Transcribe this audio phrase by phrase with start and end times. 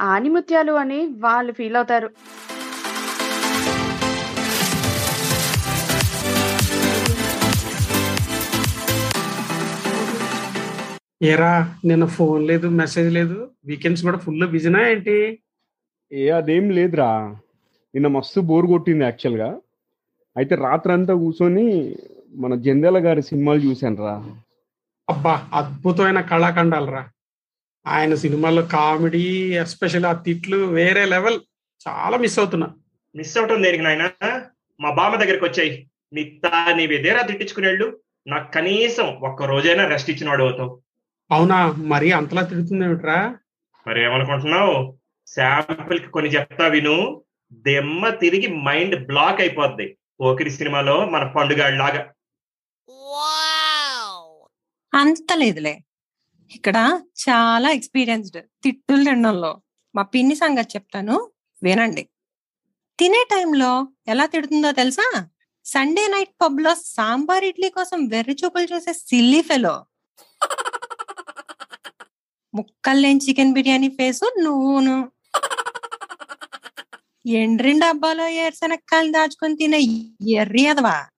[0.00, 2.08] ఆనిముత్యాలు అని వాళ్ళు ఫీల్ అవుతారు.
[11.22, 11.52] ఏరా
[11.84, 13.36] నిన్న ఫోన్ లేదు మెసేజ్ లేదు
[13.66, 15.38] వీకెండ్స్ కూడా ఫుల్ బిజీనా ఏంటి?
[16.12, 17.10] ఏ అదేం లేదురా.
[17.94, 19.48] నిన్న మస్తు బోర్ కొట్టింది యాక్చువల్గా
[20.36, 21.66] అయితే రాత్రంతా కూర్చొని
[22.42, 24.14] మన జంధ్యాల గారి సినిమాలు చూశాను రా
[25.08, 27.02] అబ్బా అద్భుతమైన కళాఖండాలరా.
[27.86, 31.40] ఆయన సినిమాల్లో కామెడీ ఎస్పెషల్ ఆ తిట్లు వేరే లెవెల్.
[31.88, 32.74] చాలా మిస్ అవుతున్నా.
[33.16, 34.10] మిస్ అవటం దేనికి నాయన.
[34.80, 35.90] మా బామ్మ దగ్గరికి వచ్చాయి.
[36.12, 40.82] నీ తా నీ విదేరా తిట్టించుకునేళ్ళు నాకు కనీసం ఒక్క రోజైనా రెస్ట్ ఇచ్చినవాడు అవుతావు.
[41.30, 41.72] అవునా?
[41.72, 43.36] మరీ అంతలా తిడుతుందేమిట్రా
[43.86, 44.98] మరి ఏమనుకుంటున్నావు?
[45.26, 47.24] శాంపుల్కి కొన్ని చెప్తా విను.
[47.52, 49.98] దెమ్మ తిరిగి మైండ్ బ్లాక్ అయిపోద్ది.
[50.20, 52.10] పోకిరి సినిమాలో మన పండుగాళ్ళలాగా.
[54.94, 55.80] అంత లేదులే.
[56.50, 59.62] ఇక్కడ చాలా ఎక్స్పీరియన్స్డ్ తిట్టులు తినడంలో
[59.94, 61.30] మా పిన్ని సంగతి చెప్తాను
[61.62, 62.08] వినండి.
[62.98, 65.26] తినే టైంలో ఎలా తిడుతుందో తెలుసా?
[65.64, 69.84] సండే నైట్ పబ్లో సాంబార్ ఇడ్లీ కోసం వెర్రి చూపులు చూసే సిల్లీ ఫెలో.
[72.54, 75.10] ముక్కలు లేని చికెన్ బిర్యానీ ఫేసు నువ్వును
[77.26, 79.78] ఎండ్రిన్ డబ్బాలో ఏరుశనక్కాయలు దాచుకొని తినే
[80.30, 81.08] ఎర్రి అదవా.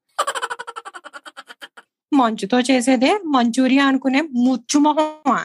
[2.17, 5.39] మంచుతో చేసేదే మంచూరియా అనుకునే ముచ్చు మొహమా?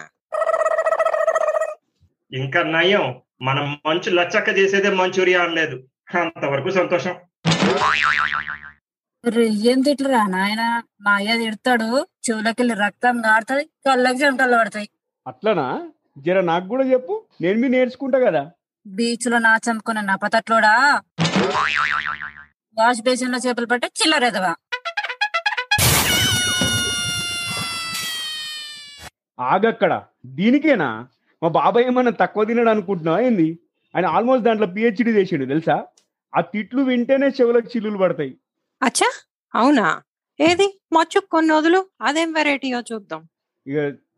[2.33, 3.05] ఇంకా నయం.
[3.41, 5.77] మనం మంచు లచ్చక్క చేసేదే మంచూరియా అనలేదు.
[6.21, 7.15] అంతవరకు సంతోషం.
[9.69, 10.61] ఏం తిట్లురా నాయన?
[11.01, 11.89] మా అయ్య తిడతాడు.
[12.29, 14.89] చెవులకెళ్ళి రక్తం కాడుతుంది కళ్ళకి చెమటలు పడతాయి.
[15.27, 15.65] అట్లనా?
[16.17, 17.23] జర నాకు కూడా చెప్పు.
[17.41, 18.51] నేను మీ నేర్చుకుంటా కదా.
[18.87, 21.01] బీచ్లో నాచమ్ముకున్న నపతట్లోడా?
[22.77, 24.55] వాష్ బేసిన్లో చేపలు పట్టే చిల్లరెదవా
[29.41, 30.01] ఆగక్కడ?
[30.25, 30.89] దీనికేనా?
[31.41, 33.59] మా బాబాయ్ ఏమన్నా తక్కువ తినడు అనుకుంటున్నా ఏంది?
[33.95, 35.75] ఆయన ఆల్మోస్ట్ దాంట్లో పిహెచ్డి చేసిండు తెలుసా?
[36.33, 38.37] ఆ తిట్లు వింటేనే చెవులకు చిల్లులు పడతాయి.
[38.81, 39.09] అచ్చా!
[39.53, 40.01] అవునా?
[40.39, 40.67] ఏది?
[40.93, 43.21] మచ్చు కొన్ని వదులు అదేం వెరైటీయో చూద్దాం.
[43.67, 43.77] ఇక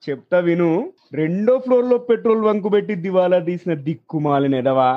[0.10, 4.92] చెప్తా విను రెండో ఫ్లోర్లో పెట్రోల్ బంకు పెట్టి దివాలా తీసిన దిక్కుమాలిన ఎదవా?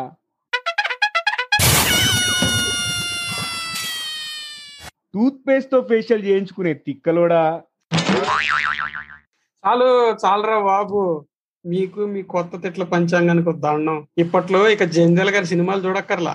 [5.15, 7.43] టూత్ పేస్ట్తో ఫేషియల్ చేయించుకునే తిక్కలోడా?
[9.66, 9.87] చాలు
[10.25, 11.00] చాలరా బాబు.
[11.65, 13.97] మీకు మీ కొత్త తిట్ల పంచాంగానికి దండం.
[14.19, 16.34] ఇప్పట్లో ఇక జంజల్ గారి సినిమాలు చూడక్కర్లా.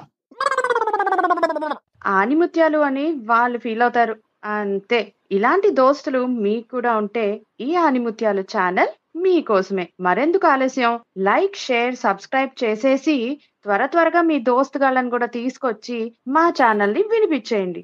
[2.05, 4.15] ఆనిముత్యాలు అని వాళ్ళు ఫీల్ అవుతారు.
[4.43, 4.99] అంతే.
[5.31, 7.25] ఇలాంటి దోస్తులు మీకు కూడా ఉంటే
[7.59, 10.99] ఈ ఆనిముత్యాలు ఛానల్ మీకోసమే మరెందుకు ఆలస్యం?
[11.17, 13.17] లైక్ షేర్ సబ్స్క్రైబ్ చేసేసి
[13.63, 17.83] త్వర త్వరగా మీ దోస్తుగాళ్ళని కూడా తీసుకొచ్చి మా ఛానల్ని వినిపించేయండి.